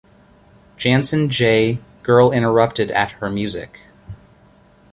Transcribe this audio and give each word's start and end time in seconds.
Janson, 0.77 1.29
J.. 1.29 1.77
Girl 2.01 2.31
Interrupted 2.31 2.89
at 2.89 3.11
Her 3.11 3.29
Music. 3.29 3.81